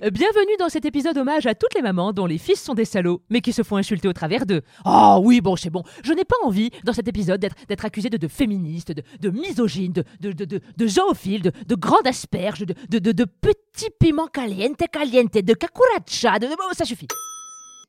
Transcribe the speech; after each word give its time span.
Bienvenue 0.00 0.56
dans 0.58 0.70
cet 0.70 0.86
épisode 0.86 1.18
hommage 1.18 1.44
à 1.46 1.54
toutes 1.54 1.74
les 1.74 1.82
mamans 1.82 2.14
dont 2.14 2.24
les 2.24 2.38
fils 2.38 2.58
sont 2.58 2.72
des 2.72 2.86
salauds, 2.86 3.20
mais 3.28 3.42
qui 3.42 3.52
se 3.52 3.62
font 3.62 3.76
insulter 3.76 4.08
au 4.08 4.14
travers 4.14 4.46
d'eux. 4.46 4.62
Oh 4.86 5.20
oui, 5.22 5.42
bon, 5.42 5.56
c'est 5.56 5.68
bon. 5.68 5.82
Je 6.02 6.14
n'ai 6.14 6.24
pas 6.24 6.36
envie, 6.42 6.70
dans 6.84 6.94
cet 6.94 7.06
épisode, 7.06 7.38
d'être, 7.38 7.84
accusé 7.84 8.08
de, 8.08 8.28
féministe, 8.28 8.94
de, 8.94 9.30
misogyne, 9.30 9.92
de, 9.92 10.32
de, 10.32 10.46
de, 10.56 10.86
zoophile, 10.86 11.42
de, 11.42 11.52
de 11.66 11.74
grande 11.74 12.06
asperge, 12.06 12.60
de, 12.60 12.74
de, 12.88 12.98
de, 12.98 13.12
de 13.12 13.24
petit 13.24 13.90
piment 13.98 14.26
caliente 14.26 14.82
caliente, 14.90 15.34
de 15.34 15.52
kakuracha, 15.52 16.38
de... 16.38 16.46
Bon, 16.46 16.72
ça 16.72 16.86
suffit. 16.86 17.08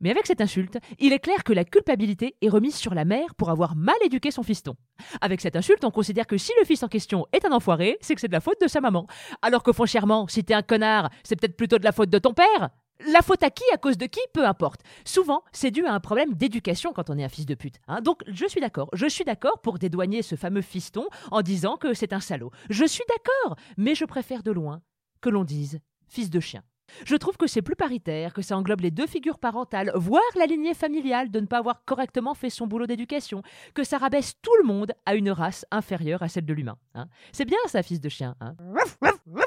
Mais 0.00 0.10
avec 0.10 0.26
cette 0.26 0.40
insulte, 0.40 0.78
il 0.98 1.12
est 1.12 1.18
clair 1.18 1.44
que 1.44 1.52
la 1.52 1.64
culpabilité 1.64 2.36
est 2.42 2.48
remise 2.48 2.74
sur 2.74 2.94
la 2.94 3.04
mère 3.04 3.34
pour 3.36 3.50
avoir 3.50 3.76
mal 3.76 3.94
éduqué 4.04 4.30
son 4.30 4.42
fiston. 4.42 4.74
Avec 5.20 5.40
cette 5.40 5.56
insulte, 5.56 5.84
on 5.84 5.90
considère 5.90 6.26
que 6.26 6.36
si 6.36 6.52
le 6.60 6.66
fils 6.66 6.82
en 6.82 6.88
question 6.88 7.26
est 7.32 7.44
un 7.44 7.52
enfoiré, 7.52 7.96
c'est 8.00 8.14
que 8.14 8.20
c'est 8.20 8.28
de 8.28 8.32
la 8.32 8.40
faute 8.40 8.60
de 8.60 8.68
sa 8.68 8.80
maman. 8.80 9.06
Alors 9.42 9.62
que 9.62 9.72
foncièrement, 9.72 10.26
si 10.28 10.44
t'es 10.44 10.54
un 10.54 10.62
connard, 10.62 11.10
c'est 11.22 11.36
peut-être 11.36 11.56
plutôt 11.56 11.78
de 11.78 11.84
la 11.84 11.92
faute 11.92 12.10
de 12.10 12.18
ton 12.18 12.34
père. 12.34 12.70
La 13.12 13.22
faute 13.22 13.42
à 13.42 13.50
qui, 13.50 13.64
à 13.72 13.76
cause 13.76 13.98
de 13.98 14.06
qui, 14.06 14.20
peu 14.32 14.46
importe. 14.46 14.80
Souvent, 15.04 15.42
c'est 15.52 15.72
dû 15.72 15.84
à 15.84 15.92
un 15.92 16.00
problème 16.00 16.34
d'éducation 16.34 16.92
quand 16.92 17.10
on 17.10 17.18
est 17.18 17.24
un 17.24 17.28
fils 17.28 17.44
de 17.44 17.54
pute. 17.54 17.80
hein. 17.88 18.00
Donc, 18.00 18.22
je 18.28 18.46
suis 18.46 18.60
d'accord. 18.60 18.88
Je 18.92 19.06
suis 19.06 19.24
d'accord 19.24 19.60
pour 19.62 19.78
dédouaner 19.78 20.22
ce 20.22 20.36
fameux 20.36 20.62
fiston 20.62 21.06
en 21.32 21.42
disant 21.42 21.76
que 21.76 21.92
c'est 21.92 22.12
un 22.12 22.20
salaud. 22.20 22.52
Je 22.70 22.84
suis 22.84 23.04
d'accord, 23.08 23.56
mais 23.76 23.94
je 23.94 24.04
préfère 24.04 24.42
de 24.42 24.52
loin 24.52 24.80
que 25.20 25.28
l'on 25.28 25.44
dise 25.44 25.80
fils 26.08 26.30
de 26.30 26.38
chien. 26.38 26.62
Je 27.04 27.16
trouve 27.16 27.36
que 27.36 27.46
c'est 27.46 27.62
plus 27.62 27.76
paritaire, 27.76 28.32
que 28.34 28.42
ça 28.42 28.56
englobe 28.56 28.80
les 28.80 28.90
deux 28.90 29.06
figures 29.06 29.38
parentales, 29.38 29.90
voire 29.94 30.22
la 30.36 30.46
lignée 30.46 30.74
familiale 30.74 31.30
de 31.30 31.40
ne 31.40 31.46
pas 31.46 31.58
avoir 31.58 31.84
correctement 31.84 32.34
fait 32.34 32.50
son 32.50 32.66
boulot 32.66 32.86
d'éducation, 32.86 33.42
que 33.74 33.84
ça 33.84 33.98
rabaisse 33.98 34.34
tout 34.42 34.54
le 34.60 34.66
monde 34.66 34.92
à 35.06 35.14
une 35.14 35.30
race 35.30 35.66
inférieure 35.70 36.22
à 36.22 36.28
celle 36.28 36.46
de 36.46 36.52
l'humain. 36.54 36.76
hein. 36.94 37.06
C'est 37.32 37.44
bien 37.46 37.58
ça, 37.66 37.82
fils 37.82 38.00
de 38.00 38.08
chien. 38.08 38.36
hein. 38.40 38.54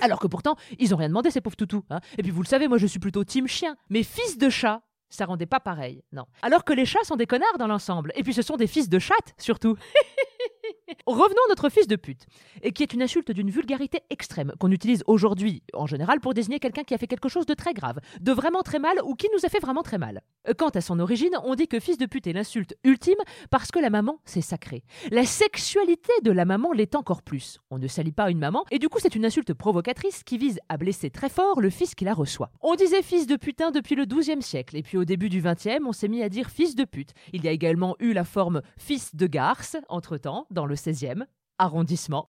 Alors 0.00 0.18
que 0.18 0.26
pourtant, 0.26 0.56
ils 0.78 0.94
ont 0.94 0.96
rien 0.98 1.08
demandé, 1.08 1.30
ces 1.30 1.40
pauvres 1.40 1.56
toutous. 1.56 1.84
hein. 1.90 2.00
Et 2.18 2.22
puis 2.22 2.30
vous 2.30 2.42
le 2.42 2.48
savez, 2.48 2.68
moi 2.68 2.78
je 2.78 2.86
suis 2.86 2.98
plutôt 2.98 3.24
team 3.24 3.46
chien. 3.46 3.76
Mais 3.90 4.02
fils 4.02 4.38
de 4.38 4.48
chat, 4.48 4.82
ça 5.08 5.24
rendait 5.24 5.46
pas 5.46 5.60
pareil, 5.60 6.02
non. 6.12 6.26
Alors 6.42 6.64
que 6.64 6.72
les 6.72 6.84
chats 6.84 7.04
sont 7.04 7.16
des 7.16 7.26
connards 7.26 7.58
dans 7.58 7.68
l'ensemble. 7.68 8.12
Et 8.16 8.22
puis 8.22 8.34
ce 8.34 8.42
sont 8.42 8.56
des 8.56 8.66
fils 8.66 8.88
de 8.88 8.98
chatte, 8.98 9.34
surtout. 9.38 9.76
Revenons 11.06 11.42
à 11.46 11.50
notre 11.50 11.68
fils 11.68 11.86
de 11.86 11.94
pute, 11.94 12.26
qui 12.74 12.82
est 12.82 12.92
une 12.92 13.00
insulte 13.00 13.30
d'une 13.30 13.48
vulgarité 13.48 14.00
extrême, 14.10 14.52
qu'on 14.58 14.72
utilise 14.72 15.04
aujourd'hui, 15.06 15.62
en 15.72 15.86
général, 15.86 16.18
pour 16.18 16.34
désigner 16.34 16.58
quelqu'un 16.58 16.82
qui 16.82 16.94
a 16.94 16.98
fait 16.98 17.06
quelque 17.06 17.28
chose 17.28 17.46
de 17.46 17.54
très 17.54 17.74
grave, 17.74 18.00
de 18.20 18.32
vraiment 18.32 18.62
très 18.62 18.80
mal, 18.80 18.96
ou 19.04 19.14
qui 19.14 19.28
nous 19.32 19.46
a 19.46 19.48
fait 19.48 19.60
vraiment 19.60 19.84
très 19.84 19.98
mal. 19.98 20.20
Euh, 20.48 20.52
Quant 20.58 20.70
à 20.70 20.80
son 20.80 20.98
origine, 20.98 21.30
on 21.44 21.54
dit 21.54 21.68
que 21.68 21.78
fils 21.78 21.96
de 21.96 22.06
pute 22.06 22.26
est 22.26 22.32
l'insulte 22.32 22.74
ultime 22.82 23.20
parce 23.52 23.70
que 23.70 23.78
la 23.78 23.88
maman, 23.88 24.18
c'est 24.24 24.40
sacré. 24.40 24.82
La 25.12 25.24
sexualité 25.24 26.10
de 26.24 26.32
la 26.32 26.44
maman 26.44 26.72
l'est 26.72 26.96
encore 26.96 27.22
plus. 27.22 27.60
On 27.70 27.78
ne 27.78 27.86
salit 27.86 28.10
pas 28.10 28.28
une 28.28 28.40
maman, 28.40 28.64
et 28.72 28.80
du 28.80 28.88
coup, 28.88 28.98
c'est 29.00 29.14
une 29.14 29.24
insulte 29.24 29.54
provocatrice 29.54 30.24
qui 30.24 30.38
vise 30.38 30.58
à 30.68 30.76
blesser 30.76 31.10
très 31.10 31.28
fort 31.28 31.60
le 31.60 31.70
fils 31.70 31.94
qui 31.94 32.04
la 32.04 32.14
reçoit. 32.14 32.50
On 32.62 32.74
disait 32.74 33.02
fils 33.02 33.28
de 33.28 33.36
putain 33.36 33.70
depuis 33.70 33.94
le 33.94 34.06
XIIe 34.06 34.42
siècle, 34.42 34.76
et 34.76 34.82
puis 34.82 34.98
au 34.98 35.04
début 35.04 35.28
du 35.28 35.40
XXe, 35.40 35.84
on 35.86 35.92
s'est 35.92 36.08
mis 36.08 36.24
à 36.24 36.28
dire 36.28 36.50
fils 36.50 36.74
de 36.74 36.82
pute. 36.84 37.10
Il 37.32 37.44
y 37.44 37.48
a 37.48 37.52
également 37.52 37.94
eu 38.00 38.12
la 38.12 38.24
forme 38.24 38.60
fils 38.76 39.14
de 39.14 39.28
garce, 39.28 39.76
entre-temps, 39.88 40.48
dans 40.50 40.66
le 40.66 40.74
XVIe 40.74 40.95
arrondissement. 41.58 42.30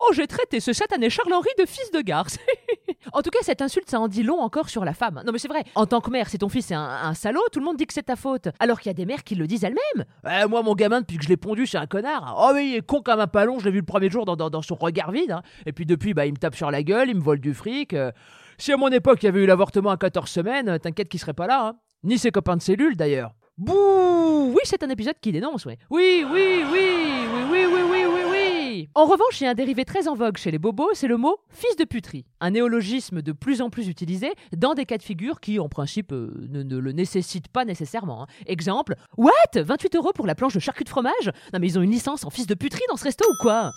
Oh, 0.00 0.12
j'ai 0.12 0.26
traité 0.28 0.60
ce 0.60 0.72
satané 0.72 1.10
Charles-Henri 1.10 1.48
de 1.58 1.66
fils 1.66 1.90
de 1.90 2.00
garce. 2.00 2.38
en 3.12 3.22
tout 3.22 3.30
cas, 3.30 3.40
cette 3.42 3.60
insulte, 3.60 3.90
ça 3.90 3.98
en 3.98 4.06
dit 4.06 4.22
long 4.22 4.38
encore 4.40 4.68
sur 4.68 4.84
la 4.84 4.94
femme. 4.94 5.20
Non, 5.26 5.32
mais 5.32 5.38
c'est 5.38 5.48
vrai. 5.48 5.64
En 5.74 5.86
tant 5.86 6.00
que 6.00 6.10
mère, 6.10 6.28
si 6.28 6.38
ton 6.38 6.48
fils 6.48 6.70
est 6.70 6.74
un, 6.74 7.12
salaud, 7.14 7.40
tout 7.50 7.58
le 7.58 7.64
monde 7.64 7.76
dit 7.76 7.86
que 7.86 7.92
c'est 7.94 8.04
ta 8.04 8.14
faute. 8.14 8.48
Alors 8.60 8.78
qu'il 8.78 8.88
y 8.88 8.90
a 8.90 8.94
des 8.94 9.06
mères 9.06 9.24
qui 9.24 9.34
le 9.34 9.48
disent 9.48 9.64
elles-mêmes. 9.64 10.04
Eh, 10.24 10.46
moi, 10.46 10.62
mon 10.62 10.74
gamin, 10.74 11.00
depuis 11.00 11.16
que 11.16 11.24
je 11.24 11.28
l'ai 11.28 11.36
pondu, 11.36 11.66
c'est 11.66 11.78
un 11.78 11.86
connard. 11.86 12.36
Oh, 12.38 12.52
mais 12.54 12.68
il 12.68 12.74
est 12.76 12.86
con 12.86 13.00
comme 13.02 13.18
un 13.18 13.26
palon. 13.26 13.58
Je 13.58 13.64
l'ai 13.64 13.72
vu 13.72 13.78
le 13.80 13.84
premier 13.84 14.10
jour 14.10 14.26
dans, 14.26 14.62
son 14.62 14.76
regard 14.76 15.10
vide. 15.10 15.32
hein. 15.32 15.42
Et 15.66 15.72
puis 15.72 15.86
depuis, 15.86 16.14
bah, 16.14 16.26
il 16.26 16.32
me 16.32 16.38
tape 16.38 16.54
sur 16.54 16.70
la 16.70 16.82
gueule, 16.84 17.08
il 17.08 17.16
me 17.16 17.22
vole 17.22 17.40
du 17.40 17.52
fric. 17.54 17.92
euh. 17.94 18.12
Si 18.58 18.72
à 18.72 18.76
mon 18.76 18.88
époque, 18.90 19.22
il 19.22 19.26
y 19.26 19.28
avait 19.28 19.42
eu 19.42 19.46
l'avortement 19.46 19.90
à 19.90 19.96
14 19.96 20.30
semaines, 20.30 20.78
t'inquiète 20.78 21.08
qu'il 21.08 21.18
serait 21.18 21.32
pas 21.34 21.46
là. 21.48 21.66
hein. 21.68 21.76
Ni 22.04 22.16
ses 22.18 22.30
copains 22.30 22.56
de 22.56 22.62
cellule, 22.62 22.96
d'ailleurs. 22.96 23.32
Bouh 23.58 24.52
Oui, 24.54 24.60
c'est 24.64 24.82
un 24.84 24.88
épisode 24.88 25.16
qui 25.20 25.32
dénonce, 25.32 25.64
ouais. 25.66 25.78
Oui, 25.90 26.24
oui, 26.30 26.62
oui, 26.70 27.19
oui, 27.50 27.64
oui, 27.66 27.80
oui, 27.90 28.04
oui, 28.06 28.20
oui. 28.30 28.88
En 28.94 29.04
revanche, 29.04 29.40
il 29.40 29.44
y 29.44 29.46
a 29.46 29.50
un 29.50 29.54
dérivé 29.54 29.84
très 29.84 30.08
en 30.08 30.14
vogue 30.14 30.36
chez 30.36 30.50
les 30.50 30.58
bobos, 30.58 30.90
c'est 30.94 31.06
le 31.08 31.16
mot 31.16 31.36
fils 31.50 31.76
de 31.76 31.84
puterie. 31.84 32.24
Un 32.40 32.50
néologisme 32.50 33.22
de 33.22 33.32
plus 33.32 33.60
en 33.62 33.70
plus 33.70 33.88
utilisé 33.88 34.32
dans 34.56 34.74
des 34.74 34.84
cas 34.86 34.96
de 34.98 35.02
figure 35.02 35.40
qui, 35.40 35.58
en 35.58 35.68
principe, 35.68 36.12
euh, 36.12 36.32
ne, 36.48 36.78
le 36.78 36.92
nécessitent 36.92 37.48
pas 37.48 37.64
nécessairement. 37.64 38.22
hein. 38.22 38.26
Exemple, 38.46 38.94
what 39.16 39.32
28 39.54 39.96
euros 39.96 40.12
pour 40.14 40.26
la 40.26 40.34
planche 40.34 40.54
de 40.54 40.60
charcut 40.60 40.84
de 40.84 40.88
fromage 40.88 41.30
Non 41.52 41.58
mais 41.60 41.66
ils 41.68 41.78
ont 41.78 41.82
une 41.82 41.90
licence 41.90 42.24
en 42.24 42.30
fils 42.30 42.46
de 42.46 42.54
puterie 42.54 42.82
dans 42.88 42.96
ce 42.96 43.04
resto 43.04 43.24
ou 43.30 43.34
quoi? 43.40 43.70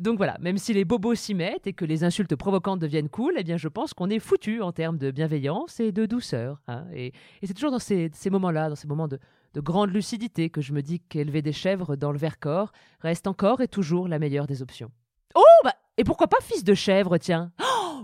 Donc 0.00 0.16
voilà, 0.16 0.36
même 0.40 0.58
si 0.58 0.72
les 0.72 0.84
bobos 0.84 1.14
s'y 1.14 1.34
mettent 1.34 1.68
et 1.68 1.72
que 1.72 1.84
les 1.84 2.02
insultes 2.02 2.34
provocantes 2.34 2.80
deviennent 2.80 3.08
cool, 3.08 3.34
eh 3.36 3.44
bien 3.44 3.56
je 3.56 3.68
pense 3.68 3.94
qu'on 3.94 4.10
est 4.10 4.18
foutu 4.18 4.60
en 4.60 4.72
termes 4.72 4.98
de 4.98 5.12
bienveillance 5.12 5.78
et 5.78 5.92
de 5.92 6.04
douceur. 6.06 6.60
hein. 6.66 6.84
Et, 6.94 7.12
c'est 7.44 7.54
toujours 7.54 7.70
dans 7.70 7.78
ces 7.78 8.10
moments-là, 8.28 8.68
dans 8.70 8.74
ces 8.74 8.88
moments 8.88 9.06
de, 9.06 9.20
de 9.54 9.60
grande 9.60 9.90
lucidité, 9.90 10.50
que 10.50 10.60
je 10.60 10.72
me 10.72 10.82
dis 10.82 11.00
qu'élever 11.00 11.40
des 11.40 11.52
chèvres 11.52 11.96
dans 11.96 12.12
le 12.12 12.18
Vercors 12.18 12.72
reste 13.00 13.26
encore 13.26 13.60
et 13.60 13.68
toujours 13.68 14.08
la 14.08 14.18
meilleure 14.18 14.46
des 14.46 14.60
options. 14.62 14.90
Oh 15.34 15.42
bah 15.62 15.74
et 15.96 16.02
pourquoi 16.04 16.26
pas 16.26 16.40
fils 16.42 16.64
de 16.64 16.74
chèvre, 16.74 17.18
tiens? 17.18 17.52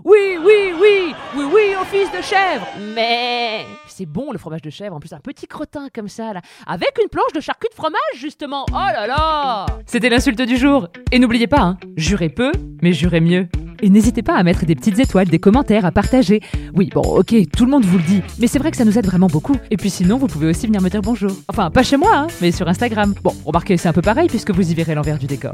Oui, 0.03 0.37
oui, 0.43 0.73
oui, 0.79 1.13
oui, 1.35 1.43
oui, 1.53 1.61
au 1.79 1.85
fils 1.85 2.09
de 2.11 2.21
chèvre 2.21 2.65
Mais 2.95 3.65
c'est 3.87 4.05
bon 4.05 4.31
le 4.31 4.37
fromage 4.37 4.61
de 4.61 4.69
chèvre, 4.69 4.95
en 4.95 4.99
plus 4.99 5.13
un 5.13 5.19
petit 5.19 5.47
crottin 5.47 5.87
comme 5.93 6.07
ça, 6.07 6.33
là, 6.33 6.41
avec 6.65 6.97
une 7.01 7.09
planche 7.09 7.33
de 7.33 7.39
charcut 7.39 7.67
de 7.69 7.75
fromage, 7.75 7.99
justement 8.15 8.65
Oh 8.69 8.73
là 8.73 9.07
là 9.07 9.65
C'était 9.85 10.09
l'insulte 10.09 10.41
du 10.41 10.57
jour 10.57 10.87
Et 11.11 11.19
n'oubliez 11.19 11.47
pas, 11.47 11.61
hein, 11.61 11.77
jurez 11.97 12.29
peu, 12.29 12.51
mais 12.81 12.93
jurez 12.93 13.21
mieux 13.21 13.47
et 13.81 13.89
n'hésitez 13.89 14.21
pas 14.21 14.35
à 14.35 14.43
mettre 14.43 14.65
des 14.65 14.75
petites 14.75 14.99
étoiles, 14.99 15.27
des 15.27 15.39
commentaires, 15.39 15.85
à 15.85 15.91
partager. 15.91 16.41
Oui, 16.75 16.89
bon, 16.93 17.01
ok, 17.01 17.33
tout 17.55 17.65
le 17.65 17.71
monde 17.71 17.83
vous 17.83 17.97
le 17.97 18.03
dit, 18.03 18.21
mais 18.39 18.47
c'est 18.47 18.59
vrai 18.59 18.71
que 18.71 18.77
ça 18.77 18.85
nous 18.85 18.97
aide 18.97 19.05
vraiment 19.05 19.27
beaucoup. 19.27 19.55
Et 19.71 19.77
puis 19.77 19.89
sinon, 19.89 20.17
vous 20.17 20.27
pouvez 20.27 20.47
aussi 20.47 20.67
venir 20.67 20.81
me 20.81 20.89
dire 20.89 21.01
bonjour. 21.01 21.31
Enfin, 21.47 21.71
pas 21.71 21.83
chez 21.83 21.97
moi, 21.97 22.11
hein, 22.13 22.27
mais 22.41 22.51
sur 22.51 22.67
Instagram. 22.67 23.15
Bon, 23.23 23.33
remarquez, 23.43 23.77
c'est 23.77 23.89
un 23.89 23.93
peu 23.93 24.01
pareil 24.01 24.27
puisque 24.27 24.51
vous 24.51 24.71
y 24.71 24.75
verrez 24.75 24.93
l'envers 24.93 25.17
du 25.17 25.25
décor. 25.25 25.53